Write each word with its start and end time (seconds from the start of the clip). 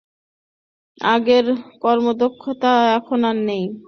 আগের 1.07 1.45
কর্মদক্ষতা 1.81 2.71
এখন 2.97 3.19
আর 3.23 3.37
নেই। 3.47 3.63